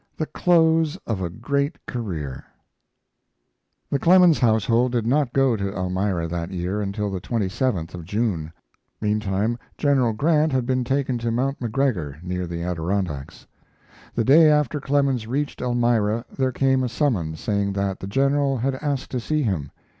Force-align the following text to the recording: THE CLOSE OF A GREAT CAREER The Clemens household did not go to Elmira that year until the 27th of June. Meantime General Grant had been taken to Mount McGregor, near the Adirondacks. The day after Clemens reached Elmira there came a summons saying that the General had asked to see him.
THE 0.17 0.25
CLOSE 0.25 0.97
OF 1.05 1.21
A 1.21 1.29
GREAT 1.29 1.77
CAREER 1.85 2.43
The 3.91 3.99
Clemens 3.99 4.39
household 4.39 4.93
did 4.93 5.05
not 5.05 5.31
go 5.31 5.55
to 5.55 5.71
Elmira 5.75 6.27
that 6.27 6.49
year 6.49 6.81
until 6.81 7.11
the 7.11 7.21
27th 7.21 7.93
of 7.93 8.03
June. 8.05 8.51
Meantime 8.99 9.59
General 9.77 10.13
Grant 10.13 10.53
had 10.53 10.65
been 10.65 10.83
taken 10.83 11.19
to 11.19 11.29
Mount 11.29 11.59
McGregor, 11.59 12.17
near 12.23 12.47
the 12.47 12.63
Adirondacks. 12.63 13.45
The 14.15 14.23
day 14.23 14.49
after 14.49 14.81
Clemens 14.81 15.27
reached 15.27 15.61
Elmira 15.61 16.25
there 16.35 16.51
came 16.51 16.81
a 16.81 16.89
summons 16.89 17.39
saying 17.39 17.73
that 17.73 17.99
the 17.99 18.07
General 18.07 18.57
had 18.57 18.73
asked 18.81 19.11
to 19.11 19.19
see 19.19 19.43
him. 19.43 19.69